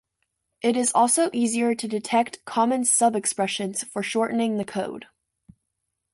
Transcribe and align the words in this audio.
It 0.63 0.75
is 0.75 0.91
also 0.93 1.29
easier 1.31 1.75
to 1.75 1.87
detect 1.87 2.43
common 2.43 2.85
sub-expressions 2.85 3.83
for 3.83 4.01
shortening 4.01 4.57
the 4.57 4.65
code. 4.65 5.05